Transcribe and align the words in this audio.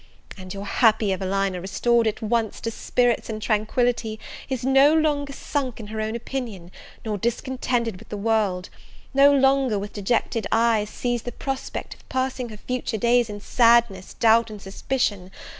and 0.35 0.51
your 0.51 0.65
happy 0.65 1.13
Evelina, 1.13 1.61
restored 1.61 2.07
at 2.07 2.23
once 2.23 2.59
to 2.59 2.71
spirits 2.71 3.29
and 3.29 3.39
tranquillity, 3.39 4.19
is 4.49 4.65
no 4.65 4.95
longer 4.95 5.31
sunk 5.31 5.79
in 5.79 5.85
her 5.85 6.01
own 6.01 6.15
opinion, 6.15 6.71
nor 7.05 7.19
discontented 7.19 7.99
with 7.99 8.09
the 8.09 8.17
world; 8.17 8.69
no 9.13 9.31
longer, 9.31 9.77
with 9.77 9.93
dejected 9.93 10.47
eyes, 10.51 10.89
sees 10.89 11.21
the 11.21 11.31
prospect 11.31 11.93
of 11.93 12.09
passing 12.09 12.49
her 12.49 12.57
future 12.57 12.97
days 12.97 13.29
in 13.29 13.39
sadness, 13.39 14.15
doubt, 14.15 14.49
and 14.49 14.59
suspicion! 14.59 15.29